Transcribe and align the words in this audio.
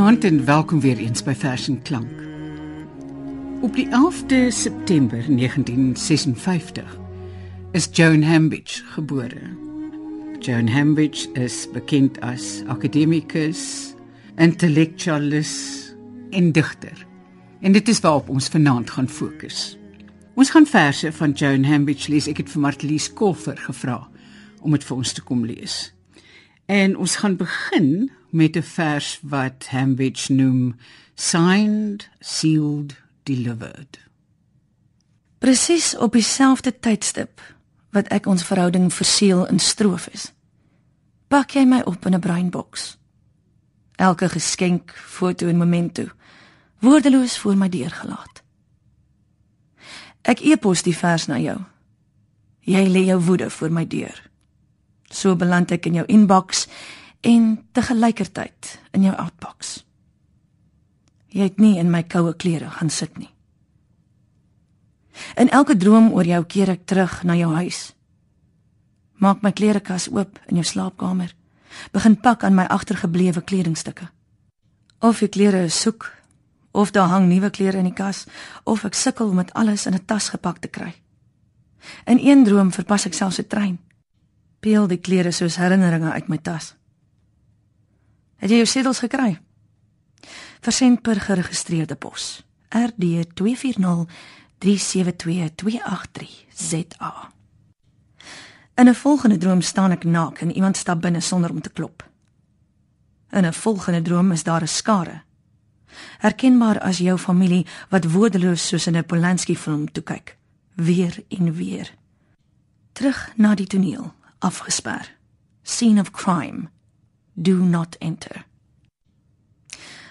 Goeienaand 0.00 0.24
en 0.24 0.44
welkom 0.44 0.80
weer 0.80 0.96
eens 0.96 1.20
by 1.22 1.34
Vers 1.36 1.68
en 1.68 1.82
Klank. 1.82 2.20
Op 3.60 3.74
die 3.74 3.84
11de 3.86 4.48
September 4.48 5.18
1956 5.28 6.98
is 7.72 7.88
Joan 7.92 8.22
Hambidge 8.22 8.80
gebore. 8.84 9.40
Joan 10.38 10.68
Hambidge 10.68 11.28
is 11.32 11.68
bekend 11.72 12.20
as 12.20 12.62
akademikus, 12.66 13.92
intellektualis 14.36 15.52
en 16.30 16.52
digter. 16.52 17.06
En 17.60 17.72
dit 17.72 17.88
is 17.88 18.00
waarop 18.00 18.28
ons 18.28 18.48
vanaand 18.48 18.90
gaan 18.90 19.08
fokus. 19.08 19.78
Ons 20.34 20.50
gaan 20.50 20.66
verse 20.66 21.12
van 21.12 21.32
Joan 21.32 21.64
Hambidge 21.64 22.08
lees. 22.12 22.26
Ek 22.26 22.40
het 22.40 22.48
vir 22.48 22.64
Martlies 22.64 23.12
Kolfer 23.12 23.60
gevra 23.68 24.06
om 24.64 24.72
dit 24.72 24.84
vir 24.84 24.96
ons 24.96 25.12
te 25.12 25.22
kom 25.22 25.44
lees. 25.44 25.90
En 26.70 26.96
ons 26.96 27.16
gaan 27.16 27.36
begin 27.36 28.10
met 28.28 28.56
'n 28.56 28.62
vers 28.62 29.18
wat 29.22 29.66
Hambidge 29.68 30.32
noem 30.32 30.76
signed, 31.14 32.08
sealed, 32.18 32.94
delivered. 33.22 33.98
Presies 35.38 35.96
op 35.96 36.12
dieselfde 36.12 36.78
tydstip 36.80 37.54
wat 37.90 38.08
ek 38.08 38.26
ons 38.26 38.44
verhouding 38.44 38.92
verseël 38.94 39.46
in 39.46 39.58
strofes. 39.58 40.32
Pak 41.28 41.50
jy 41.50 41.64
my 41.64 41.80
op 41.80 42.06
in 42.06 42.14
'n 42.14 42.20
breinboks. 42.20 42.98
Elke 43.94 44.28
geskenk, 44.28 44.94
foto 44.96 45.46
en 45.46 45.56
memento 45.56 46.06
woordeloos 46.78 47.38
voor 47.38 47.56
my 47.56 47.68
deur 47.68 47.90
gelaat. 47.90 48.42
Ek 50.22 50.40
e-pos 50.40 50.82
die 50.82 50.96
vers 50.96 51.26
na 51.26 51.38
jou. 51.38 51.58
Jy 52.60 52.88
lê 52.88 53.04
jou 53.04 53.20
woede 53.20 53.50
voor 53.50 53.72
my 53.72 53.86
deur. 53.86 54.29
So 55.10 55.34
beland 55.36 55.72
ek 55.74 55.86
in 55.90 55.98
jou 56.00 56.06
inbox 56.06 56.66
en 57.20 57.66
te 57.72 57.82
gelykertyd 57.82 58.78
in 58.94 59.02
jou 59.02 59.14
outbox. 59.16 59.80
Jy 61.30 61.50
het 61.50 61.58
nie 61.58 61.76
in 61.78 61.90
my 61.90 62.02
koue 62.02 62.34
klere 62.34 62.70
gaan 62.70 62.90
sit 62.90 63.18
nie. 63.18 63.30
In 65.36 65.50
elke 65.50 65.76
droom 65.76 66.12
oor 66.14 66.26
jou 66.26 66.40
keer 66.44 66.70
ek 66.76 66.86
terug 66.86 67.20
na 67.26 67.36
jou 67.36 67.50
huis. 67.58 67.90
Maak 69.20 69.42
my 69.42 69.52
klerekas 69.52 70.08
oop 70.08 70.38
in 70.48 70.62
jou 70.62 70.64
slaapkamer. 70.64 71.34
Begin 71.92 72.16
pak 72.16 72.44
aan 72.44 72.56
my 72.56 72.64
agtergeblewe 72.70 73.42
kledingstukke. 73.44 74.08
Of 75.00 75.22
ek 75.22 75.34
klere 75.36 75.68
soek, 75.68 76.08
of 76.72 76.94
daar 76.94 77.10
hang 77.10 77.28
nuwe 77.28 77.50
klere 77.50 77.78
in 77.82 77.90
die 77.90 77.96
kas, 77.96 78.24
of 78.64 78.84
ek 78.86 78.94
sukkel 78.94 79.30
om 79.30 79.42
dit 79.42 79.52
alles 79.54 79.86
in 79.86 79.94
'n 79.94 80.06
tas 80.06 80.28
gepak 80.28 80.58
te 80.58 80.68
kry. 80.68 80.94
In 82.06 82.18
een 82.18 82.44
droom 82.44 82.72
verpas 82.72 83.06
ek 83.06 83.14
selfs 83.14 83.38
'n 83.38 83.46
trein 83.46 83.78
peel 84.60 84.86
die 84.86 85.00
klere 85.00 85.32
soos 85.32 85.56
herinneringe 85.56 86.12
uit 86.12 86.28
my 86.28 86.38
tas. 86.38 86.74
Het 88.40 88.50
jy 88.50 88.60
jou 88.62 88.68
sedels 88.68 89.00
gekry? 89.04 89.38
Versend 90.60 91.02
per 91.02 91.20
geregistreerde 91.20 91.96
pos. 91.96 92.42
RD 92.68 93.24
240 93.34 94.06
372 94.60 96.46
ZA. 96.54 97.32
In 98.74 98.88
'n 98.88 98.94
volgende 98.94 99.36
droom 99.36 99.60
staan 99.60 99.90
ek 99.90 100.04
naak 100.04 100.40
en 100.40 100.52
iemand 100.52 100.76
stap 100.76 101.00
binne 101.00 101.20
sonder 101.20 101.50
om 101.50 101.60
te 101.60 101.70
klop. 101.70 102.08
In 103.30 103.44
'n 103.46 103.52
volgende 103.52 104.02
droom 104.02 104.32
is 104.32 104.42
daar 104.42 104.62
'n 104.62 104.68
skare. 104.68 105.22
Herkenbaar 106.18 106.80
as 106.80 106.98
jou 106.98 107.18
familie 107.18 107.66
wat 107.88 108.12
woordeloos 108.12 108.66
soos 108.66 108.86
in 108.86 108.96
'n 108.96 109.04
Polanski 109.04 109.56
film 109.56 109.92
toe 109.92 110.02
kyk, 110.02 110.36
weer 110.74 111.24
en 111.28 111.52
weer. 111.52 111.94
Terug 112.92 113.32
na 113.36 113.54
die 113.54 113.66
toneel 113.66 114.14
afgesper. 114.40 115.16
Scene 115.62 116.00
of 116.00 116.10
crime. 116.10 116.68
Do 117.32 117.54
not 117.54 117.96
enter. 117.98 118.46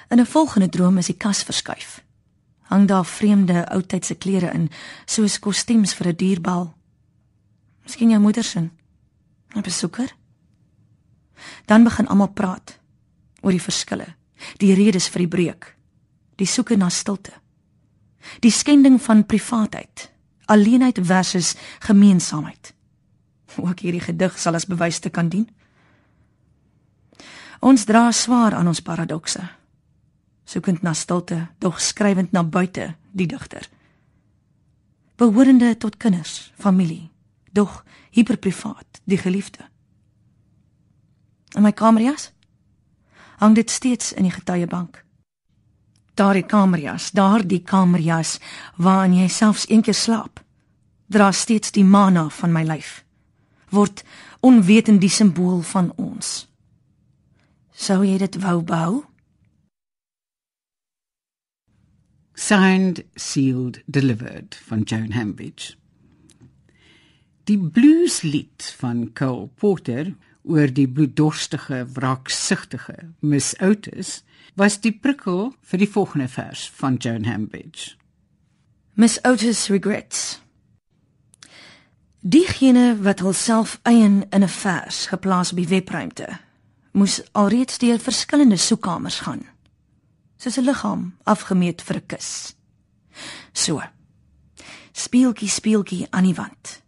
In 0.10 0.20
'n 0.20 0.26
volgende 0.26 0.70
droom 0.70 0.98
is 0.98 1.06
die 1.06 1.18
kas 1.18 1.44
verskuif. 1.44 2.04
Hang 2.62 2.88
daar 2.88 3.06
vreemde 3.06 3.70
oudtydse 3.70 4.16
klere 4.16 4.52
in, 4.52 4.70
soos 5.06 5.40
kostuums 5.40 5.94
vir 5.94 6.08
'n 6.08 6.16
dierbal. 6.16 6.74
Miskien 7.84 8.10
jou 8.10 8.22
moeder 8.22 8.44
se. 8.44 8.60
'n 8.60 9.62
Besoeker. 9.62 10.16
Dan 11.66 11.84
begin 11.84 12.08
almal 12.08 12.32
praat 12.32 12.80
oor 13.42 13.52
die 13.52 13.62
verskille, 13.62 14.16
die 14.58 14.74
redes 14.74 15.08
vir 15.08 15.20
die 15.20 15.28
breuk, 15.28 15.78
die 16.36 16.46
soeke 16.46 16.76
na 16.78 16.90
stilte. 16.90 17.32
Die 18.40 18.52
skending 18.52 19.02
van 19.02 19.26
privaatheid, 19.26 20.12
alleenheid 20.46 21.00
versus 21.02 21.56
gemeenskapheid 21.80 22.74
ook 23.58 23.80
hierdie 23.80 24.04
gedig 24.04 24.38
sal 24.40 24.54
as 24.54 24.66
bewys 24.66 25.00
te 25.00 25.10
kan 25.10 25.30
dien. 25.30 25.50
Ons 27.60 27.86
dra 27.86 28.12
swaar 28.12 28.54
aan 28.56 28.68
ons 28.68 28.82
paradokse. 28.82 29.42
Soekend 30.44 30.82
na 30.82 30.94
stilte, 30.94 31.48
dog 31.60 31.82
skrywend 31.82 32.32
na 32.32 32.44
buite, 32.44 32.96
die 33.12 33.28
digter. 33.28 33.70
Behorende 35.16 35.78
tot 35.78 35.98
kinders, 35.98 36.52
familie, 36.56 37.10
dog 37.52 37.84
hiperprivaat, 38.10 39.02
die 39.04 39.18
geliefde. 39.18 39.68
In 41.56 41.66
my 41.66 41.72
kamerjas 41.72 42.32
hang 43.40 43.56
dit 43.56 43.70
steeds 43.70 44.14
in 44.14 44.24
die 44.24 44.34
getuiebank. 44.34 45.04
Daardie 46.14 46.44
kamerjas, 46.44 47.12
daardie 47.12 47.62
kamerjas 47.64 48.40
waarin 48.76 49.16
jy 49.16 49.28
selfs 49.28 49.68
eendag 49.68 49.96
slaap, 49.96 50.42
dra 51.08 51.32
steeds 51.32 51.72
die 51.72 51.86
mana 51.86 52.28
van 52.30 52.52
my 52.52 52.64
lyf 52.68 53.00
word 53.70 54.04
onwetend 54.46 55.02
die 55.02 55.12
simbool 55.12 55.62
van 55.62 55.92
ons. 55.98 56.48
Sou 57.72 58.02
jy 58.04 58.18
dit 58.20 58.40
wou 58.44 58.60
bou? 58.64 59.04
Signed, 62.40 63.04
sealed, 63.16 63.82
delivered 63.86 64.56
van 64.68 64.82
Joan 64.88 65.12
Hambidge. 65.12 65.76
Die 67.44 67.58
blueslied 67.60 68.64
van 68.80 69.10
Cole 69.14 69.50
Porter 69.60 70.14
oor 70.44 70.72
die 70.72 70.88
bloeddorstige, 70.88 71.86
wraaksugtige 71.94 73.10
Miss 73.20 73.56
Otis 73.60 74.22
was 74.56 74.80
die 74.84 74.94
prikkel 74.94 75.54
vir 75.62 75.82
die 75.82 75.90
volgende 75.90 76.28
vers 76.32 76.68
van 76.80 77.00
Joan 77.00 77.28
Hambidge. 77.28 77.96
Miss 78.96 79.20
Otis 79.24 79.68
regrets 79.72 80.40
Diegene 82.22 82.98
wat 83.02 83.20
hulself 83.20 83.80
eien 83.82 84.30
in 84.30 84.44
'n 84.44 84.48
vers 84.48 85.06
geplaas 85.06 85.52
op 85.52 85.58
die 85.58 85.68
webruimte, 85.68 86.40
moes 86.92 87.24
alreeds 87.32 87.78
deur 87.78 88.00
verskillende 88.00 88.58
soekkamers 88.58 89.20
gaan, 89.20 89.46
soos 90.38 90.58
'n 90.58 90.64
liggaam 90.64 91.16
afgemeet 91.24 91.82
vir 91.82 91.96
'n 91.96 92.06
kus. 92.06 92.56
So. 93.52 93.82
Speeltjie 94.92 95.50
speeltjie 95.50 96.08
aan 96.10 96.24
die 96.24 96.36
wand. 96.36 96.82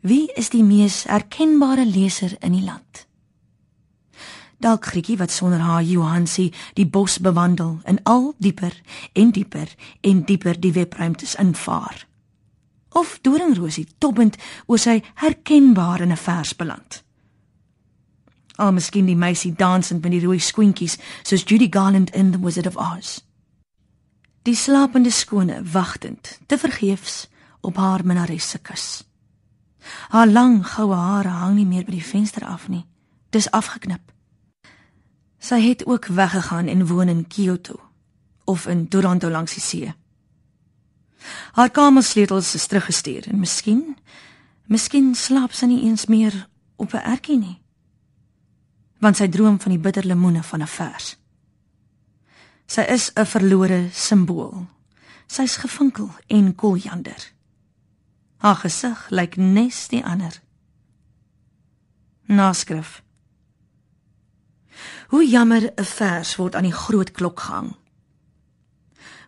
Wie 0.00 0.32
is 0.32 0.48
die 0.48 0.64
mees 0.64 1.06
erkenbare 1.06 1.86
leser 1.86 2.36
in 2.40 2.52
die 2.52 2.64
land? 2.64 3.06
Dalk 4.58 4.84
Grietjie 4.84 5.16
wat 5.16 5.30
sonder 5.30 5.58
haar 5.58 5.82
Johansie 5.82 6.52
die 6.74 6.86
bos 6.86 7.18
bewandel 7.18 7.80
en 7.84 8.02
al 8.02 8.34
dieper 8.38 8.80
en 9.12 9.30
dieper 9.30 9.74
en 10.00 10.24
dieper 10.24 10.60
die 10.60 10.72
webruimtes 10.72 11.34
invaar 11.34 12.08
of 12.92 13.18
doringrosie 13.22 13.86
tobbend 13.98 14.36
oor 14.66 14.78
sy 14.78 15.02
herkenbaar 15.14 16.00
in 16.00 16.12
'n 16.12 16.16
vers 16.16 16.56
beland. 16.56 17.02
Al 18.56 18.72
miskien 18.72 19.06
die 19.06 19.16
meisie 19.16 19.52
dansend 19.52 20.02
met 20.02 20.10
die 20.10 20.24
rooi 20.24 20.38
skoentjies 20.38 20.98
soos 21.22 21.44
Judy 21.44 21.68
Garland 21.70 22.10
in 22.10 22.32
The 22.32 22.40
Wizard 22.40 22.66
of 22.66 22.76
Oz. 22.76 23.20
Die 24.42 24.54
slapende 24.54 25.10
skone 25.10 25.62
wagtend 25.64 26.38
te 26.46 26.58
vergeefs 26.58 27.28
op 27.60 27.76
haar 27.76 28.04
minnares 28.04 28.50
se 28.50 28.58
kus. 28.58 29.04
Haar 30.08 30.26
lang 30.26 30.66
goue 30.66 30.94
hare 30.94 31.28
hang 31.28 31.54
nie 31.54 31.66
meer 31.66 31.84
by 31.84 31.90
die 31.90 32.04
venster 32.04 32.44
af 32.44 32.68
nie. 32.68 32.84
Dis 33.30 33.50
afgeknip. 33.50 34.12
Sy 35.38 35.60
het 35.60 35.86
ook 35.86 36.06
weggegaan 36.06 36.68
en 36.68 36.86
woon 36.86 37.08
in 37.08 37.26
Kyoto 37.28 37.80
of 38.44 38.66
in 38.66 38.88
Toronto 38.88 39.30
langs 39.30 39.54
die 39.54 39.62
see. 39.62 39.92
Haar 41.52 41.70
kamersleutels 41.70 42.54
is 42.54 42.66
teruggestuur 42.66 43.28
en 43.28 43.38
miskien 43.38 43.96
miskien 44.70 45.14
slaap 45.14 45.52
sy 45.52 45.66
nie 45.66 45.82
eens 45.88 46.06
meer 46.06 46.46
op 46.76 46.92
'n 46.94 47.02
ertjie 47.12 47.38
nie. 47.38 47.62
Want 48.98 49.16
sy 49.16 49.28
droom 49.28 49.60
van 49.60 49.72
die 49.72 49.80
bitter 49.80 50.06
lemoene 50.06 50.42
van 50.42 50.62
'n 50.62 50.66
vers. 50.66 51.16
Sy 52.66 52.80
is 52.80 53.10
'n 53.14 53.26
verlore 53.26 53.88
simbool. 53.92 54.66
Sy's 55.26 55.56
gevinkel 55.56 56.10
en 56.26 56.54
koljander. 56.54 57.32
Haar 58.36 58.56
gesig 58.56 59.10
lyk 59.10 59.36
nes 59.36 59.88
die 59.88 60.04
ander. 60.04 60.40
Naskrif. 62.26 63.02
Hoe 65.08 65.28
jammer 65.28 65.72
'n 65.76 65.84
vers 65.84 66.36
word 66.36 66.54
aan 66.54 66.62
die 66.62 66.72
groot 66.72 67.10
klok 67.10 67.40
gehang 67.40 67.79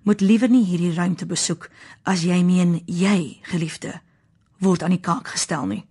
moet 0.02 0.20
liewer 0.20 0.50
nie 0.50 0.64
hierdie 0.66 0.94
ruimte 0.94 1.26
besoek 1.26 1.68
as 2.02 2.24
jy 2.26 2.42
meen 2.42 2.80
jy, 2.86 3.38
geliefde, 3.50 4.00
word 4.58 4.82
aan 4.82 4.94
die 4.96 5.02
kaak 5.02 5.30
gestel 5.34 5.66
nie. 5.70 5.82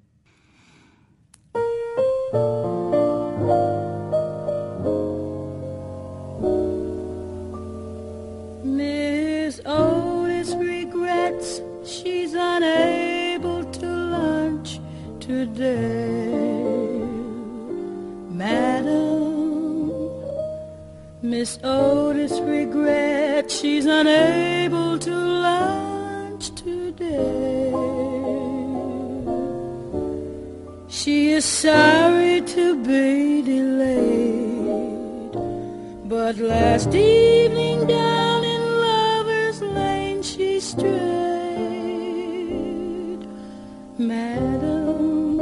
Miss 8.63 9.59
Otis 9.65 10.53
regrets 10.55 11.61
she's 11.83 12.33
unable 12.33 13.63
to 13.79 13.87
lunch 13.87 14.79
today. 15.19 16.29
Madam 18.29 19.20
She 30.89 31.29
is 31.33 31.45
sorry 31.45 32.41
to 32.41 32.75
be 32.83 33.43
delayed, 33.43 35.33
but 36.09 36.37
last 36.37 36.95
evening 36.95 37.85
down 37.85 38.43
in 38.43 38.61
Lover's 38.81 39.61
Lane 39.61 40.23
she 40.23 40.59
strayed. 40.59 40.97
Madam, 43.99 45.37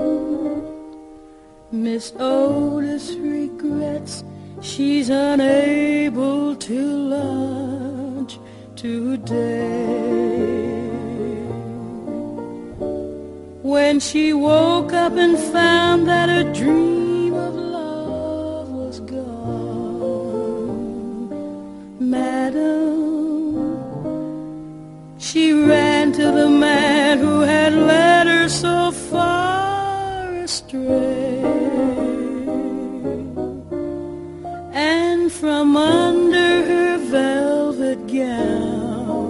Miss 1.71 2.11
Otis 2.19 3.11
regrets 3.15 4.25
she's 4.61 5.09
unable 5.09 6.55
to 6.55 6.97
lunch 7.15 8.39
today. 8.75 9.99
When 13.61 13.99
she 13.99 14.33
woke 14.33 14.93
up 14.93 15.13
and 15.13 15.37
found 15.37 16.07
that 16.07 16.29
her 16.29 16.51
dream 16.53 17.08
From 35.29 35.77
under 35.77 36.63
her 36.65 36.97
velvet 36.97 38.07
gown, 38.07 39.29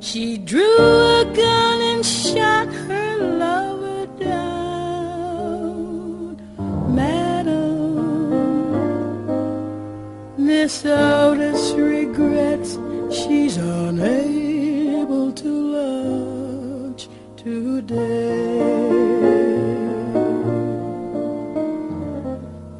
she 0.00 0.36
drew 0.36 0.78
a 0.78 1.24
gun 1.24 1.80
and 1.80 2.04
shot 2.04 2.66
her 2.68 3.16
lover 3.38 4.06
down. 4.18 4.36
Madam, 6.94 7.94
Miss 10.36 10.84
Otis 10.84 11.72
regrets 11.72 12.78
she's 13.10 13.56
unable 13.56 15.32
to 15.32 15.48
lunch 15.76 17.08
today. 17.36 18.58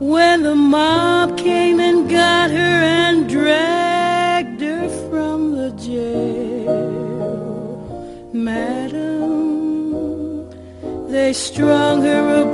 When 0.00 0.42
the 0.42 0.54
mob 0.54 1.17
stronger 11.32 12.47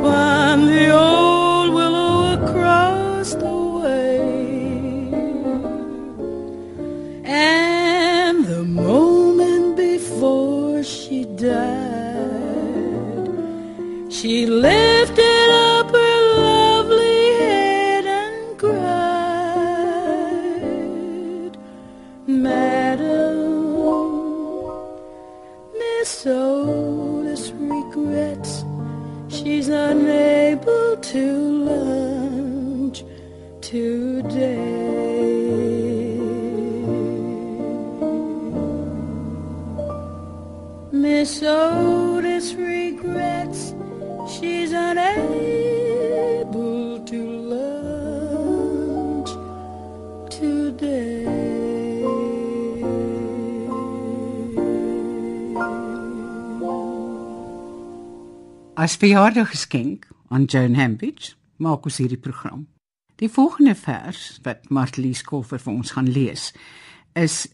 As 58.84 58.96
verjaardaggeskenk 58.96 60.08
aan 60.28 60.44
Joan 60.44 60.75
Hambidge 60.75 61.32
maak 61.56 61.86
ons 61.88 61.96
hierdie 62.02 62.20
program. 62.20 62.66
Die 63.16 63.31
volgende 63.32 63.72
vers 63.75 64.40
wat 64.44 64.66
Martie 64.69 65.14
Skoffer 65.16 65.62
vir 65.62 65.72
ons 65.72 65.92
gaan 65.96 66.10
lees 66.12 66.50
is 67.16 67.48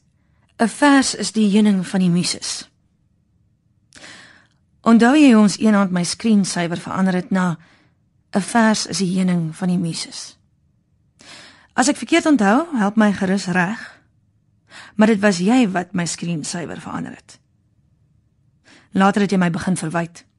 'n 0.58 0.66
vers 0.68 1.14
is 1.14 1.30
die 1.32 1.46
heuning 1.52 1.86
van 1.86 2.00
die 2.00 2.10
muses. 2.10 2.70
Onthou 4.82 5.14
jy 5.14 5.34
ons 5.34 5.58
eendag 5.58 5.90
my 5.90 6.02
skreensyfer 6.02 6.80
verander 6.80 7.14
het 7.14 7.30
na 7.30 7.58
'n 8.34 8.42
vers 8.42 8.86
is 8.86 8.98
die 8.98 9.14
heuning 9.18 9.56
van 9.56 9.68
die 9.68 9.78
muses. 9.78 10.38
As 11.74 11.88
ek 11.88 11.96
verkeerd 11.96 12.26
onthou, 12.26 12.76
help 12.76 12.96
my 12.96 13.12
gerus 13.12 13.46
reg. 13.46 14.02
Maar 14.96 15.06
dit 15.06 15.20
was 15.20 15.38
jy 15.38 15.70
wat 15.70 15.92
my 15.92 16.06
skreensyfer 16.06 16.80
verander 16.80 17.14
het. 17.14 17.38
Later 18.90 19.20
het 19.20 19.30
jy 19.30 19.38
my 19.38 19.50
begin 19.50 19.76
verwyd. 19.76 20.29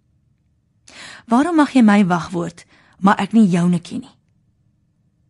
Waarom 1.26 1.56
mag 1.56 1.74
jy 1.74 1.82
my 1.82 2.06
wagwoord, 2.06 2.66
maar 3.00 3.20
ek 3.20 3.32
nie 3.32 3.48
joune 3.50 3.80
ken 3.80 4.00
nie? 4.00 4.16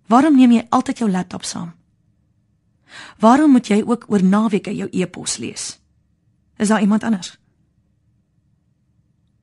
Waarom 0.07 0.35
neem 0.35 0.51
jy 0.51 0.65
altyd 0.69 0.97
jou 0.97 1.09
laptop 1.11 1.43
saam? 1.43 1.73
Waarom 3.19 3.51
moet 3.51 3.67
jy 3.67 3.83
ook 3.85 4.05
oor 4.11 4.23
naweke 4.23 4.73
jou 4.75 4.89
e-pos 4.91 5.37
lees? 5.37 5.79
Is 6.57 6.67
daar 6.67 6.81
iemand 6.81 7.03
anders? 7.03 7.39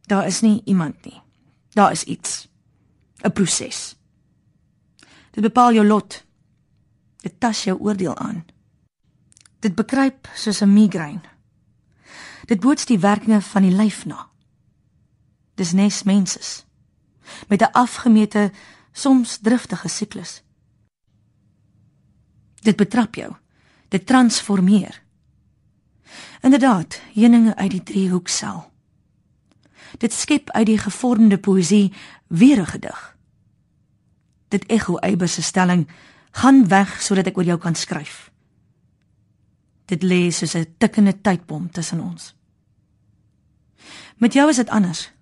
Daar 0.09 0.27
is 0.27 0.41
nie 0.41 0.63
iemand 0.65 1.05
nie. 1.05 1.21
Daar 1.73 1.93
is 1.93 2.05
iets. 2.05 2.49
'n 3.23 3.33
Proses. 3.33 3.97
Dit 5.31 5.43
bepaal 5.43 5.73
jou 5.73 5.87
lot. 5.87 6.25
Dit 7.21 7.41
tas 7.41 7.65
jou 7.65 7.79
oordeel 7.81 8.17
aan. 8.17 8.45
Dit 9.59 9.75
bekruip 9.75 10.29
soos 10.35 10.61
'n 10.61 10.73
migraine. 10.73 11.29
Dit 12.45 12.61
boots 12.61 12.85
die 12.87 12.99
werkinge 12.99 13.41
van 13.43 13.63
die 13.63 13.75
lyf 13.75 14.05
na. 14.05 14.28
Dis 15.59 15.75
nes 15.75 16.03
menses 16.03 16.67
met 17.49 17.61
'n 17.61 17.73
afgemete, 17.73 18.53
soms 18.93 19.39
driftige 19.39 19.89
siklus. 19.89 20.43
Dit 22.61 22.77
betrap 22.77 23.15
jou. 23.15 23.33
Dit 23.89 24.07
transformeer. 24.07 25.03
Inderdaad, 26.41 27.01
heuninge 27.15 27.57
uit 27.57 27.71
die 27.71 27.83
driehoeksel. 27.83 28.73
Dit 29.99 30.13
skep 30.13 30.51
uit 30.51 30.67
die 30.67 30.79
gevormde 30.79 31.39
poësie 31.39 31.93
weer 32.27 32.61
'n 32.61 32.67
gedig. 32.67 33.17
Dit 34.49 34.67
ekho 34.67 34.97
Eybers 34.97 35.33
se 35.33 35.43
stelling: 35.43 35.89
"Gaan 36.31 36.69
weg 36.69 37.03
sodat 37.03 37.27
ek 37.27 37.37
oor 37.37 37.45
jou 37.45 37.59
kan 37.59 37.75
skryf." 37.75 38.31
Dit 39.85 40.03
lê 40.03 40.31
soos 40.31 40.55
'n 40.55 40.75
tikkende 40.79 41.21
tydbom 41.21 41.71
tussen 41.71 42.01
ons. 42.01 42.37
Met 44.17 44.33
jou 44.33 44.49
is 44.49 44.57
dit 44.57 44.69
anders. 44.69 45.13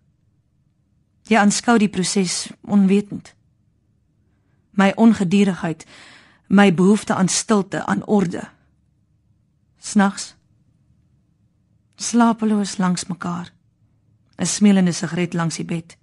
Jy 1.26 1.37
aanskou 1.37 1.78
die 1.78 1.90
proses 1.90 2.47
onwetend. 2.62 3.35
My 4.71 4.92
ongedurigheid, 4.97 5.87
my 6.49 6.75
behoefte 6.75 7.14
aan 7.14 7.28
stilte, 7.28 7.85
aan 7.87 8.04
orde. 8.06 8.49
Snags 9.78 10.37
slapeloos 11.97 12.76
langs 12.76 13.06
mekaar. 13.06 13.52
'n 14.37 14.47
Smelende 14.47 14.92
sigaret 14.92 15.35
langs 15.35 15.56
die 15.56 15.64
bed. 15.64 15.97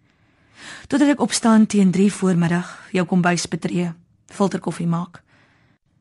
Totdat 0.88 1.10
ek 1.10 1.22
opstaan 1.22 1.66
teen 1.66 1.92
3 1.92 2.14
voormiddag, 2.14 2.90
jou 2.92 3.06
kombuis 3.06 3.48
betree, 3.48 3.94
filterkoffie 4.26 4.88
maak. 4.88 5.22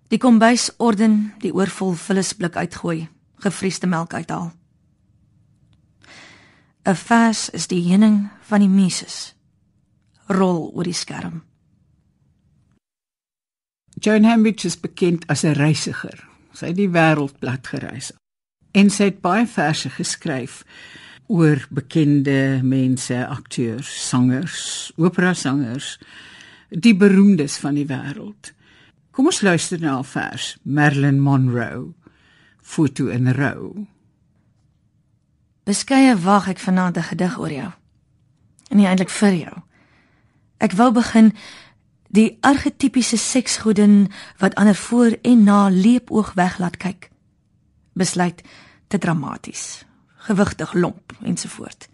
Die 0.09 0.19
kombuis 0.19 0.71
orden, 0.77 1.35
die 1.39 1.55
oorvol 1.55 1.93
vullisblik 1.93 2.57
uitgooi, 2.57 3.09
gefriesde 3.37 3.87
melk 3.87 4.15
uithaal. 4.15 4.53
'n 6.85 6.95
Vers 6.95 7.51
is 7.51 7.67
die 7.67 7.83
heuning 7.89 8.31
van 8.41 8.61
die 8.61 8.69
muses. 8.69 9.35
Rol 10.27 10.73
oor 10.75 10.85
die 10.85 10.97
skerm. 10.97 11.43
Joan 14.03 14.25
Hambidge 14.25 14.67
is 14.67 14.81
bekend 14.81 15.27
as 15.27 15.45
'n 15.45 15.55
reisiger. 15.55 16.29
Sy 16.53 16.67
het 16.67 16.77
die 16.77 16.91
wêreld 16.91 17.39
plat 17.39 17.67
gereis. 17.67 18.13
En 18.73 18.91
sy 18.91 19.05
het 19.05 19.21
baie 19.21 19.47
verse 19.47 19.89
geskryf 19.89 20.65
oor 21.27 21.67
bekende 21.71 22.61
mense, 22.63 23.27
akteurs, 23.27 24.09
sangers, 24.09 24.93
opera 24.97 25.35
sangers, 25.35 25.99
die 26.69 26.97
beroemdes 26.97 27.57
van 27.57 27.75
die 27.75 27.87
wêreld. 27.87 28.53
Kom 29.11 29.27
ons 29.27 29.41
luister 29.41 29.81
na 29.81 29.99
'n 29.99 30.05
vers, 30.05 30.57
Marilyn 30.63 31.21
Monroe, 31.21 31.95
foto 32.61 33.07
in 33.07 33.29
rou. 33.33 33.87
Beskeie 35.65 36.17
wag 36.19 36.49
ek 36.49 36.59
vanaand 36.59 36.97
'n 36.97 37.03
gedig 37.03 37.39
oor 37.39 37.53
jou. 37.53 37.71
En 38.69 38.77
nie 38.77 38.87
eintlik 38.87 39.11
vir 39.11 39.35
jou. 39.35 39.57
Ek 40.59 40.73
wou 40.73 40.93
begin 40.93 41.33
die 42.09 42.39
argetipiese 42.41 43.17
seksgodin 43.17 44.13
wat 44.39 44.55
ander 44.55 44.75
voor 44.75 45.19
en 45.23 45.43
na 45.43 45.69
leepoog 45.69 46.33
weg 46.33 46.59
laat 46.59 46.77
kyk. 46.77 47.11
Besluit 47.93 48.43
te 48.87 48.99
dramaties, 48.99 49.85
gewigtig 50.17 50.73
lomp 50.73 51.13
ensovoort. 51.23 51.89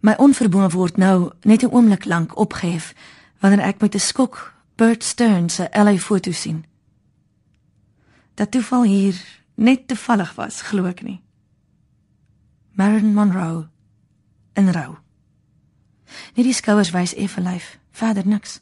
My 0.00 0.14
onverboon 0.16 0.70
word 0.70 0.96
nou 0.96 1.30
net 1.42 1.62
'n 1.62 1.72
oomblik 1.72 2.04
lank 2.04 2.36
opgehef 2.36 2.94
wanneer 3.40 3.60
ek 3.60 3.80
met 3.80 3.94
'n 3.94 3.98
skok 3.98 4.54
Bert 4.76 5.04
Stearns 5.04 5.54
se 5.54 5.68
LA 5.72 5.96
foto 5.96 6.32
sien. 6.32 6.64
Dat 8.34 8.50
toeval 8.50 8.82
hier 8.82 9.24
net 9.54 9.88
toevallig 9.88 10.34
was, 10.34 10.62
glo 10.62 10.84
ek 10.84 11.02
nie. 11.02 11.20
Marilyn 12.72 13.14
Monroe 13.14 13.68
in 14.52 14.72
rou. 14.72 14.96
Net 16.34 16.44
die 16.46 16.54
skouers 16.54 16.90
wys 16.94 17.14
effe 17.14 17.42
lyf, 17.42 17.78
verder 17.90 18.26
niks. 18.26 18.60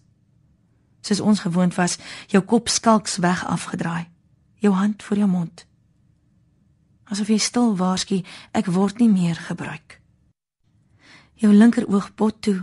Soos 1.00 1.21
ons 1.21 1.41
gewoond 1.45 1.75
was, 1.75 1.99
jou 2.27 2.43
kop 2.45 2.69
skalks 2.69 3.19
weg 3.25 3.45
afgedraai, 3.47 4.09
jou 4.65 4.73
hand 4.75 5.03
voor 5.03 5.17
jou 5.17 5.29
mond. 5.29 5.65
Asof 7.09 7.29
jy 7.33 7.38
stil 7.41 7.77
waarsku, 7.77 8.23
ek 8.53 8.69
word 8.73 9.00
nie 9.00 9.09
meer 9.09 9.37
gebruik. 9.49 10.00
Jou 11.38 11.53
linker 11.55 11.87
oog 11.88 12.11
bot 12.17 12.41
toe, 12.43 12.62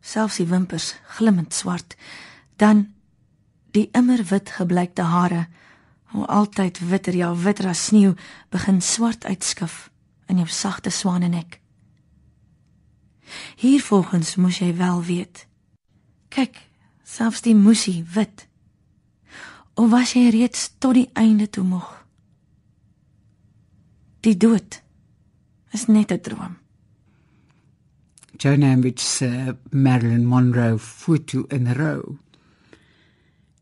selfs 0.00 0.38
die 0.40 0.48
wimpers 0.48 0.94
glimmend 1.16 1.54
swart, 1.54 1.96
dan 2.56 2.92
die 3.72 3.88
immer 3.96 4.20
wit 4.28 4.52
gebleikte 4.56 5.08
hare, 5.08 5.46
hoe 6.12 6.26
altyd 6.26 6.78
witter 6.88 7.16
ja 7.16 7.32
witter 7.36 7.70
as 7.72 7.86
sneeu, 7.88 8.14
begin 8.52 8.80
swart 8.84 9.24
uitskif 9.24 9.91
in 10.26 10.36
jou 10.36 10.48
sagte 10.48 10.90
swanenek. 10.90 11.60
Hier 13.56 13.82
volgens 13.82 14.36
moes 14.36 14.58
jy 14.58 14.76
wel 14.76 15.02
weet. 15.04 15.46
Kyk, 16.28 16.68
selfs 17.04 17.42
die 17.42 17.54
musie 17.54 18.04
wit. 18.14 18.46
Of 19.74 19.90
was 19.90 20.12
jy 20.12 20.28
reeds 20.30 20.70
tot 20.78 20.94
die 20.94 21.08
einde 21.12 21.48
toe 21.50 21.64
moeg? 21.64 21.90
Die 24.22 24.36
dood 24.36 24.82
is 25.72 25.86
net 25.86 26.12
'n 26.12 26.20
droom. 26.20 26.56
Joan 28.36 28.62
Ambidge 28.62 29.04
se 29.04 29.56
Marilyn 29.70 30.26
Monroe 30.26 30.78
foto 30.78 31.44
in 31.48 31.72
rou. 31.72 32.18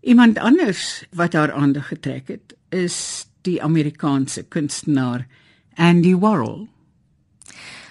Iemand 0.00 0.38
anders 0.38 1.04
wat 1.10 1.32
haar 1.32 1.52
aandag 1.52 1.88
getrek 1.88 2.28
het, 2.28 2.56
is 2.68 3.26
die 3.42 3.62
Amerikaanse 3.62 4.42
kunstenaar 4.42 5.26
Andy 5.80 6.12
Warhol. 6.14 6.68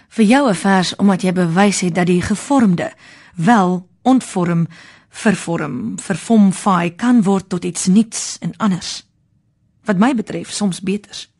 Vir 0.10 0.26
jou 0.26 0.50
'n 0.50 0.56
vers 0.56 0.96
omdat 0.96 1.22
jy 1.22 1.32
bewys 1.34 1.80
het 1.80 1.96
dat 1.96 2.06
die 2.06 2.22
gevormde 2.22 2.94
wel 3.36 3.90
ontvorm, 4.02 4.68
vervorm, 5.10 6.00
verfomfai 6.00 6.96
kan 6.96 7.24
word 7.24 7.50
tot 7.50 7.64
iets 7.64 7.86
nuuts 7.86 8.38
en 8.40 8.54
anders. 8.58 9.08
Wat 9.84 9.98
my 9.98 10.16
betref 10.16 10.52
soms 10.52 10.82
beters. 10.82 11.32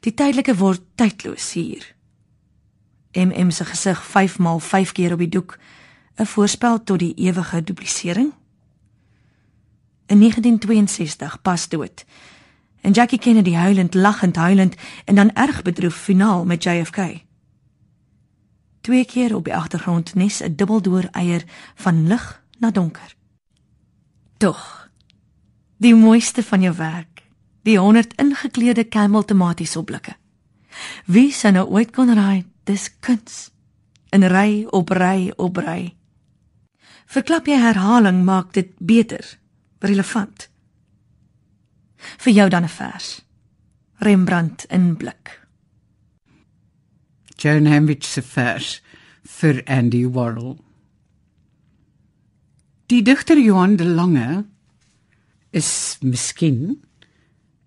Die 0.00 0.14
tydelike 0.14 0.56
word 0.56 0.82
tydloos 0.94 1.52
hier. 1.52 1.94
MM 3.12 3.50
se 3.50 3.64
gesig 3.64 4.04
5 4.04 4.38
maal 4.38 4.58
5 4.58 4.92
keer 4.92 5.12
op 5.12 5.18
die 5.18 5.28
doek, 5.28 5.58
'n 6.16 6.26
voorspel 6.26 6.82
tot 6.82 6.98
die 6.98 7.14
ewige 7.14 7.64
duplisering. 7.64 8.32
In 10.06 10.18
1962 10.18 11.42
pas 11.42 11.68
dood 11.68 12.04
en 12.80 12.92
Jackie 12.92 13.18
Kennedy 13.18 13.52
huilend 13.52 13.94
lagend 13.94 14.36
huilend 14.36 14.74
en 15.04 15.14
dan 15.14 15.32
erg 15.32 15.62
bedroef 15.62 15.94
finaal 15.94 16.44
met 16.44 16.62
JFK. 16.62 17.24
Twee 18.80 19.04
keer 19.04 19.34
op 19.34 19.44
die 19.44 19.54
agtergrond 19.54 20.14
nes 20.14 20.42
'n 20.42 20.54
dubbeldoor 20.56 21.08
eier 21.10 21.44
van 21.74 22.06
lig 22.06 22.42
na 22.58 22.70
donker. 22.70 23.14
Tog 24.36 24.90
die 25.76 25.94
mooiste 25.94 26.42
van 26.42 26.60
jou 26.60 26.76
werk, 26.76 27.22
die 27.62 27.78
100 27.78 28.14
ingekleurde 28.14 28.88
camel 28.88 29.24
tomaties 29.24 29.76
opblikke. 29.76 30.16
Wie 31.04 31.32
sou 31.32 31.52
nou 31.52 31.68
ooit 31.68 31.90
kon 31.90 32.14
raai 32.14 32.44
dis 32.64 32.98
kuns? 33.00 33.50
'n 34.10 34.28
Ry 34.28 34.66
op 34.70 34.90
ry 34.90 35.32
op 35.36 35.56
ry. 35.56 35.96
Verklap 37.06 37.46
jy 37.46 37.58
herhaling 37.58 38.24
maak 38.24 38.52
dit 38.52 38.70
beter, 38.78 39.38
relevant 39.78 40.48
vir 42.18 42.32
jou 42.32 42.48
dan 42.48 42.64
'n 42.64 42.68
vers. 42.68 43.22
Rembrandt 43.98 44.64
in 44.68 44.96
blik. 44.96 45.40
Joan 47.36 47.66
Hambidge 47.66 48.08
se 48.08 48.22
vers 48.22 48.82
vir 49.22 49.62
Andy 49.66 50.06
Warhol. 50.06 50.56
Die 52.86 53.02
digter 53.02 53.38
Johan 53.38 53.76
de 53.76 53.84
Lange 53.84 54.44
is 55.50 55.98
miskien 56.00 56.82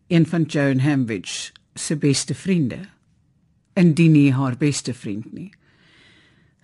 een 0.08 0.26
van 0.26 0.44
Joan 0.44 0.80
Hambidge 0.80 1.52
se 1.74 1.98
beste 1.98 2.36
vriende. 2.36 2.80
Indien 3.74 4.12
nie 4.12 4.34
haar 4.34 4.58
beste 4.58 4.94
vriend 4.94 5.34
nie. 5.34 5.52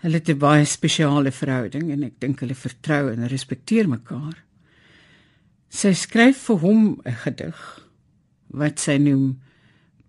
Hulle 0.01 0.17
het 0.17 0.29
'n 0.29 0.38
baie 0.38 0.65
spesiale 0.65 1.32
verhouding 1.32 1.91
en 1.91 2.03
ek 2.03 2.20
dink 2.20 2.39
hulle 2.39 2.55
vertrou 2.55 3.12
en 3.12 3.27
respekteer 3.27 3.89
mekaar. 3.89 4.45
Sy 5.75 5.91
skryf 5.91 6.46
vir 6.48 6.60
hom 6.63 7.01
'n 7.03 7.17
gedig 7.24 7.58
wat 8.48 8.79
sy 8.79 8.96
noem 8.98 9.41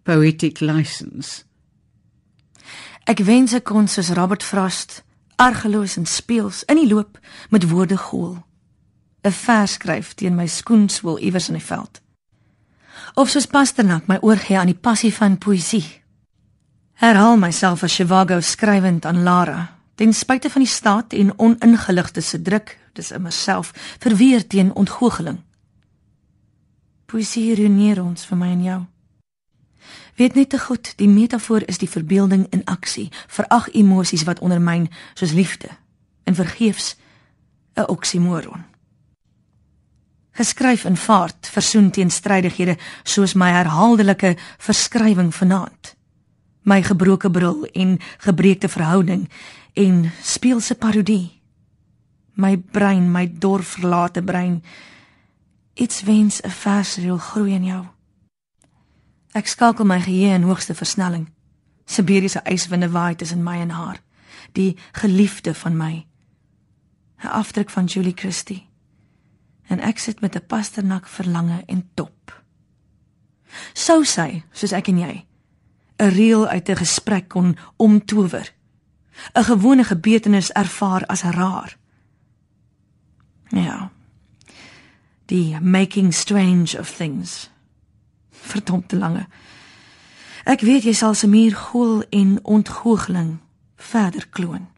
Poetic 0.04 0.60
License. 0.60 1.42
Ek 3.04 3.18
wens 3.18 3.52
ek 3.52 3.64
kon 3.64 3.88
soos 3.88 4.12
Robert 4.14 4.42
Frost 4.42 5.02
argeloos 5.36 5.96
en 5.96 6.06
speels 6.06 6.62
in 6.70 6.76
die 6.76 6.86
loop 6.86 7.18
met 7.50 7.68
woorde 7.70 7.96
gool. 7.96 8.44
'n 9.24 9.32
Vers 9.32 9.72
skryf 9.72 10.14
teen 10.14 10.36
my 10.36 10.46
skoenswil 10.46 11.18
iewers 11.18 11.48
in 11.48 11.58
die 11.58 11.68
veld. 11.72 12.00
Of 13.14 13.30
soos 13.30 13.46
Pasternak 13.46 14.06
my 14.06 14.18
oorgee 14.20 14.58
aan 14.58 14.70
die 14.70 14.82
passie 14.88 15.14
van 15.14 15.38
poësie. 15.38 16.02
Herhaal 16.92 17.36
myself 17.36 17.82
as 17.82 17.96
Chivago 17.96 18.40
skrywend 18.40 19.04
aan 19.04 19.22
Lara, 19.22 19.76
ten 19.94 20.12
spyte 20.12 20.50
van 20.50 20.62
die 20.62 20.70
staat 20.70 21.12
en 21.12 21.38
oningeligte 21.38 22.20
se 22.20 22.42
druk, 22.42 22.78
dis 22.92 23.10
immer 23.10 23.32
self 23.32 23.72
verweer 23.98 24.46
teen 24.46 24.74
ontgoocheling. 24.74 25.45
Poesie 27.06 27.54
reneer 27.54 28.02
ons 28.02 28.26
vir 28.26 28.38
my 28.38 28.50
en 28.50 28.62
jou. 28.62 28.80
Weet 30.16 30.34
net 30.34 30.48
te 30.50 30.58
goed, 30.58 30.92
die 30.98 31.08
metafoor 31.08 31.62
is 31.70 31.78
die 31.78 31.90
verbeelding 31.90 32.46
in 32.50 32.64
aksie, 32.64 33.10
verag 33.28 33.68
emosies 33.76 34.24
wat 34.26 34.40
ondermyn 34.40 34.88
soos 35.14 35.34
liefde 35.36 35.68
en 36.24 36.34
vergeefs 36.34 36.96
'n 37.76 37.86
oksimoron. 37.86 38.64
Geskryf 40.36 40.84
in 40.84 40.96
vaart, 40.96 41.48
versoen 41.48 41.90
teen 41.90 42.10
strydighede 42.10 42.76
soos 43.02 43.34
my 43.34 43.50
herhaaldelike 43.50 44.36
verskrywing 44.58 45.34
vanaand. 45.34 45.96
My 46.62 46.82
gebroke 46.82 47.30
bril 47.30 47.64
en 47.72 47.98
gebreekte 48.18 48.68
verhouding 48.68 49.30
en 49.72 50.12
speelse 50.22 50.74
parodie. 50.74 51.40
My 52.34 52.56
brein, 52.56 53.12
my 53.12 53.32
dorverlate 53.38 54.22
brein 54.22 54.62
Iets 55.76 56.02
wens 56.02 56.40
'n 56.40 56.50
versreel 56.50 57.18
groei 57.18 57.52
in 57.52 57.64
jou. 57.64 57.84
Ek 59.32 59.46
skakel 59.46 59.84
my 59.84 60.00
geheue 60.00 60.34
in 60.34 60.42
hoogste 60.42 60.74
versnelling. 60.74 61.32
Siberiese 61.84 62.40
yswinde 62.44 62.90
waai 62.90 63.14
tussen 63.14 63.42
my 63.42 63.56
en 63.60 63.70
haar, 63.70 64.00
die 64.52 64.76
geliefde 64.92 65.54
van 65.54 65.76
my. 65.76 66.06
'n 67.22 67.26
Afdruk 67.26 67.70
van 67.70 67.84
Julie 67.84 68.12
Christie. 68.14 68.68
En 69.66 69.80
ek 69.80 69.98
sit 69.98 70.20
met 70.20 70.36
'n 70.36 70.46
pasternak 70.46 71.06
verlange 71.06 71.62
en 71.66 71.90
top. 71.94 72.42
Sou 73.72 74.04
sy, 74.04 74.42
soos 74.52 74.72
ek 74.72 74.88
en 74.88 74.98
jy, 74.98 75.26
'n 75.98 76.08
reël 76.08 76.46
uit 76.46 76.68
'n 76.68 76.76
gesprek 76.76 77.28
kon 77.28 77.56
omtower. 77.76 78.54
'n 79.34 79.44
Gewone 79.44 79.84
gebeurtenis 79.84 80.52
ervaar 80.52 81.06
as 81.06 81.22
raar. 81.22 81.78
Ja 83.48 83.94
Die 85.26 85.58
making 85.60 86.14
strange 86.14 86.78
of 86.78 86.88
things. 86.88 87.50
Verdomde 88.30 88.96
lange. 88.96 89.26
Ek 90.46 90.62
weet 90.62 90.86
jy 90.86 90.94
sal 90.94 91.14
se 91.18 91.26
muur 91.26 91.54
gool 91.58 92.04
en 92.14 92.38
ontgoogeling 92.42 93.38
verder 93.76 94.26
kloon. 94.30 94.68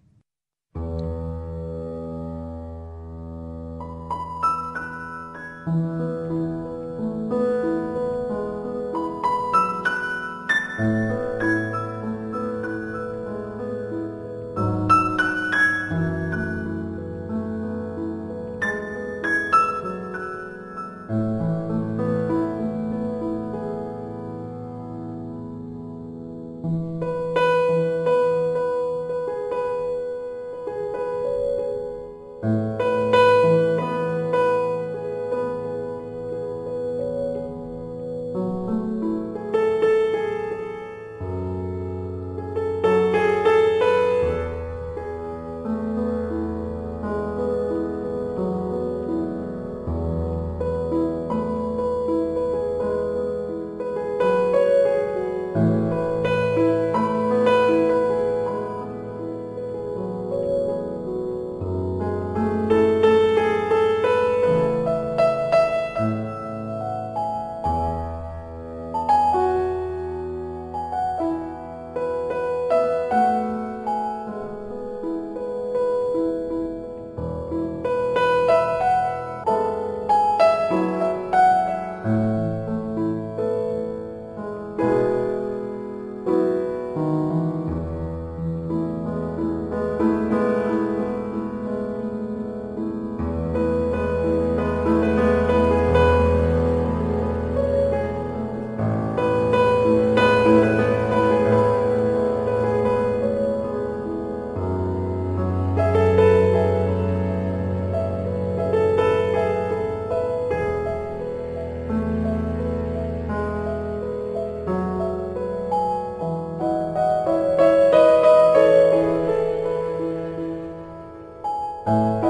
Haar 121.86 122.27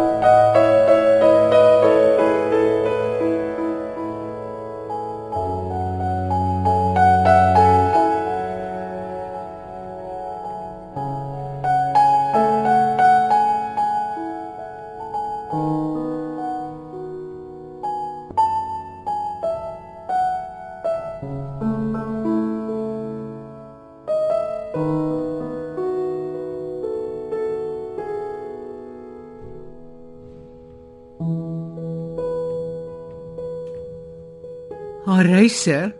reise 35.49 35.95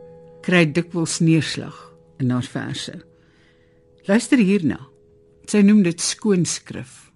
kry 0.45 0.67
dikwels 0.73 1.19
neerslag 1.25 1.77
in 2.21 2.31
haar 2.31 2.45
verse. 2.45 2.93
Luister 4.05 4.39
hierna. 4.39 4.79
Sy 5.49 5.63
noem 5.65 5.83
dit 5.87 6.01
skoonskrif. 6.01 7.09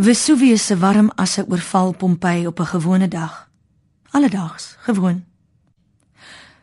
Vesuvius 0.00 0.64
se 0.70 0.78
warm 0.80 1.10
asse 1.20 1.44
oorval 1.44 1.92
Pompeii 1.92 2.46
op 2.46 2.60
'n 2.60 2.72
gewone 2.72 3.08
dag. 3.08 3.50
Alledaags, 4.10 4.76
gewoon. 4.80 5.24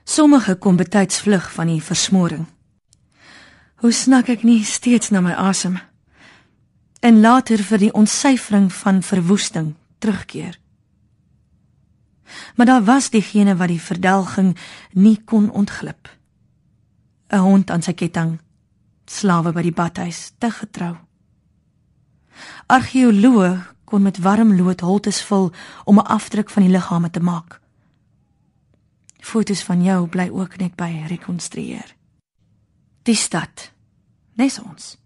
Sommige 0.03 0.56
kom 0.56 0.75
betyds 0.75 1.19
vlug 1.19 1.51
van 1.51 1.67
die 1.67 1.82
versmoring. 1.82 2.45
Hoe 3.75 3.91
snak 3.91 4.27
ek 4.27 4.43
nie 4.43 4.63
steeds 4.63 5.10
na 5.10 5.21
my 5.21 5.32
asem. 5.34 5.80
En 6.99 7.19
later 7.21 7.58
vir 7.58 7.77
die 7.77 7.93
ontsyfering 7.93 8.73
van 8.73 9.03
verwoesting 9.03 9.75
terugkeer. 9.99 10.60
Maar 12.56 12.66
daar 12.66 12.84
was 12.84 13.10
diegene 13.10 13.56
wat 13.56 13.68
die 13.68 13.82
verdelging 13.82 14.58
nie 14.92 15.22
kon 15.26 15.52
ontglip. 15.52 16.10
'n 17.30 17.38
Hond 17.38 17.72
aan 17.72 17.82
sy 17.82 17.94
ketting, 17.94 18.40
slawe 19.06 19.52
by 19.52 19.62
die 19.62 19.74
badhuis, 19.74 20.32
te 20.38 20.52
getrou. 20.52 20.96
Argeoloë 22.68 23.76
kon 23.84 24.02
met 24.02 24.18
warm 24.18 24.56
lood 24.56 24.80
holtes 24.80 25.22
vul 25.24 25.52
om 25.84 26.00
'n 26.00 26.06
afdruk 26.06 26.50
van 26.50 26.63
die 26.63 26.72
liggame 26.72 27.10
te 27.10 27.20
maak. 27.20 27.62
Fotos 29.20 29.63
van 29.63 29.84
jou 29.84 30.08
bly 30.08 30.30
ook 30.30 30.58
net 30.58 30.76
by 30.76 31.04
rekonstrueer. 31.08 31.96
Die 33.04 33.16
stad, 33.16 33.72
nes 34.34 34.60
ons. 34.60 34.98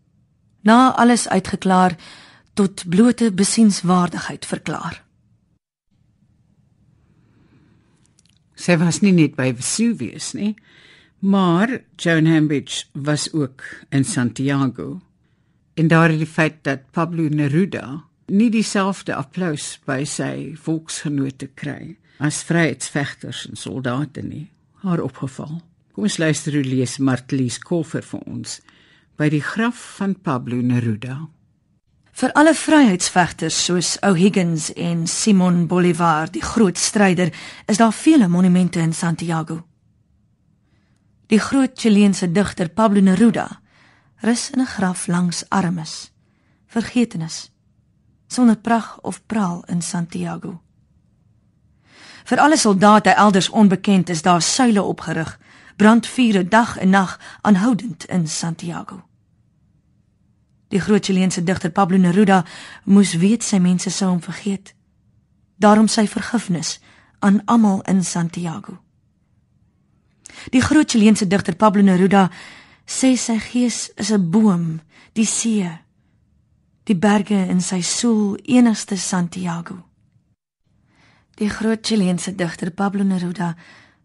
Na 0.61 0.95
alles 0.95 1.27
uitgeklaar 1.27 1.95
tot 2.53 2.89
blote 2.89 3.31
besienswaardigheid 3.33 4.45
verklaar. 4.45 5.03
Sy 8.61 8.75
was 8.77 8.99
nie 9.01 9.13
net 9.15 9.33
by 9.39 9.49
Vesuvius 9.57 10.35
nie, 10.37 10.53
maar 11.25 11.79
Joan 11.97 12.27
Hambidge 12.29 12.85
was 12.93 13.31
ook 13.33 13.63
in 13.89 14.05
Santiago. 14.05 14.99
En 15.73 15.87
daar 15.87 16.13
die 16.13 16.29
feit 16.29 16.61
dat 16.67 16.91
Pablo 16.93 17.25
Neruda 17.29 18.03
nie 18.29 18.51
dieselfde 18.53 19.15
applous 19.17 19.79
by 19.89 20.03
sy 20.05 20.53
volksgenote 20.61 21.49
kry 21.57 21.95
as 22.21 22.43
vryheidsvegters 22.45 23.47
en 23.49 23.57
soldate 23.57 24.21
nie, 24.21 24.45
haar 24.85 25.01
opgeval. 25.01 25.57
Kom 25.91 26.05
ons 26.05 26.19
luister 26.21 26.53
hoe 26.53 26.65
lees 26.65 26.99
Martlies 27.01 27.57
Kolfer 27.65 28.05
vir 28.05 28.21
ons 28.29 28.59
by 29.17 29.31
die 29.33 29.41
graf 29.41 29.79
van 29.97 30.13
Pablo 30.13 30.61
Neruda. 30.61 31.17
Vir 32.21 32.35
alle 32.37 32.51
vryheidsvegters 32.53 33.55
soos 33.65 33.95
O'Higgins 34.05 34.67
en 34.77 35.07
Simon 35.09 35.63
Bolivar, 35.67 36.29
die 36.29 36.43
groot 36.45 36.77
stryder, 36.77 37.31
is 37.65 37.79
daar 37.81 37.93
vele 37.93 38.27
monumente 38.27 38.79
in 38.79 38.93
Santiago. 38.93 39.63
Die 41.33 41.39
groot 41.39 41.71
Chileense 41.73 42.29
digter 42.31 42.69
Pablo 42.69 43.01
Neruda 43.01 43.47
rus 44.21 44.49
in 44.53 44.61
'n 44.61 44.65
graf 44.67 45.07
langs 45.07 45.49
armes, 45.49 46.11
vergetenis, 46.67 47.51
sonder 48.27 48.57
pragt 48.57 49.01
of 49.01 49.25
praal 49.25 49.63
in 49.67 49.81
Santiago. 49.81 50.61
Vir 52.23 52.39
alle 52.39 52.57
soldate 52.57 53.09
elders 53.09 53.49
onbekend 53.49 54.09
is 54.09 54.21
daar 54.21 54.41
suile 54.41 54.83
opgerig, 54.83 55.39
brandvure 55.75 56.47
dag 56.47 56.77
en 56.77 56.89
nag 56.89 57.19
aanhoudend 57.41 58.05
in 58.05 58.27
Santiago. 58.27 59.10
Die 60.71 60.79
groot 60.79 61.03
Chileense 61.05 61.43
digter 61.43 61.69
Pablo 61.69 61.97
Neruda 61.97 62.45
moes 62.83 63.17
weet 63.19 63.43
sy 63.43 63.59
mense 63.59 63.91
sou 63.91 64.07
hom 64.13 64.21
vergeet. 64.23 64.71
Daarom 65.59 65.89
sy 65.91 66.05
vergifnis 66.07 66.79
aan 67.19 67.41
almal 67.45 67.81
in 67.91 68.03
Santiago. 68.03 68.77
Die 70.55 70.61
groot 70.63 70.89
Chileense 70.89 71.27
digter 71.27 71.55
Pablo 71.59 71.83
Neruda 71.83 72.29
sê 72.87 73.17
sy 73.17 73.37
gees 73.39 73.91
is 73.95 74.11
'n 74.11 74.29
boom, 74.31 74.79
die 75.13 75.25
see, 75.25 75.67
die 76.83 76.95
berge 76.95 77.47
in 77.51 77.61
sy 77.61 77.81
soul 77.81 78.39
enigste 78.43 78.97
Santiago. 78.97 79.75
Die 81.35 81.49
groot 81.49 81.85
Chileense 81.85 82.35
digter 82.35 82.71
Pablo 82.71 83.03
Neruda 83.03 83.55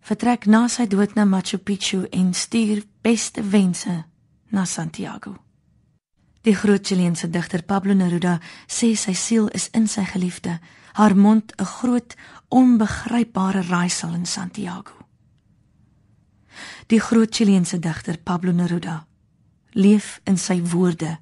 vertrek 0.01 0.47
na 0.47 0.69
sy 0.69 0.87
dood 0.87 1.15
na 1.15 1.25
Machu 1.25 1.59
Picchu 1.59 2.07
en 2.11 2.35
stuur 2.35 2.83
beste 3.03 3.43
wense 3.51 4.05
na 4.51 4.65
Santiago. 4.65 5.46
Die 6.47 6.55
groot 6.55 6.87
Chileense 6.87 7.27
digter 7.27 7.65
Pablo 7.67 7.95
Neruda 7.99 8.37
sê 8.71 8.93
sy 8.95 9.17
siel 9.19 9.49
is 9.59 9.67
in 9.75 9.89
sy 9.91 10.05
geliefde, 10.07 10.61
haar 10.95 11.17
mond 11.19 11.53
'n 11.59 11.65
groot 11.65 12.15
onbegrypbare 12.49 13.63
raaisel 13.67 14.15
in 14.15 14.27
Santiago. 14.27 14.95
Die 16.87 17.01
groot 17.01 17.35
Chileense 17.35 17.79
digter 17.79 18.17
Pablo 18.19 18.53
Neruda 18.53 19.07
leef 19.73 20.21
in 20.25 20.39
sy 20.39 20.63
woorde, 20.63 21.19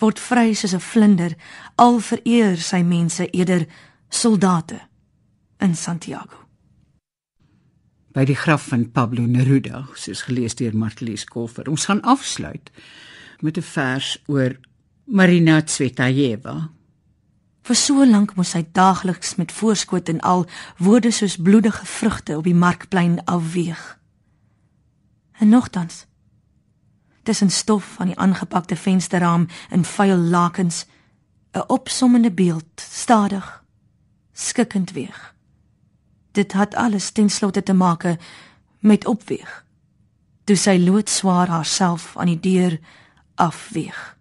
word 0.00 0.18
vry 0.18 0.54
soos 0.54 0.72
'n 0.72 0.80
vlinder, 0.80 1.36
al 1.76 2.00
vereer 2.00 2.56
sy 2.56 2.82
mense 2.82 3.30
eerder 3.30 3.66
soldate 4.08 4.80
in 5.60 5.74
Santiago. 5.74 6.48
by 8.18 8.24
die 8.24 8.36
graf 8.36 8.68
van 8.72 8.90
Pablo 8.90 9.26
Neruda, 9.26 9.84
soos 9.94 10.22
gelees 10.26 10.56
deur 10.58 10.74
Martelies 10.74 11.24
Kolfer. 11.24 11.68
Ons 11.68 11.84
gaan 11.84 12.02
afsluit 12.02 12.70
met 13.42 13.56
'n 13.56 13.62
vers 13.62 14.22
oor 14.26 14.60
Marina 15.04 15.62
Tsvetajeva. 15.62 16.70
Vir 17.62 17.76
so 17.76 18.06
lank 18.06 18.34
moes 18.34 18.52
hy 18.52 18.64
daagliks 18.72 19.34
met 19.34 19.52
voorskot 19.52 20.08
en 20.08 20.20
al 20.20 20.46
woorde 20.76 21.10
soos 21.10 21.36
bloedige 21.36 21.86
vrugte 21.86 22.36
op 22.36 22.44
die 22.44 22.54
markplein 22.54 23.24
afweeg. 23.24 23.98
En 25.32 25.48
nogtans 25.48 26.06
tussen 27.22 27.50
stof 27.50 27.84
van 27.84 28.06
die 28.06 28.18
aangepakte 28.18 28.76
vensterraam 28.76 29.46
en 29.70 29.84
vuil 29.84 30.16
lakens 30.16 30.86
'n 31.52 31.64
opsommende 31.66 32.32
beeld 32.32 32.80
stadig 32.80 33.64
skikkend 34.32 34.92
weeg 34.92 35.34
dit 36.32 36.52
het 36.52 36.74
alles 36.74 37.10
ten 37.10 37.30
slotte 37.30 37.62
te 37.62 37.72
maak 37.72 38.16
met 38.80 39.06
opweeg 39.06 39.64
toe 40.44 40.56
sy 40.56 40.76
loodswaar 40.78 41.48
haarself 41.48 42.16
aan 42.16 42.26
die 42.26 42.40
deur 42.40 42.78
afweeg 43.38 44.17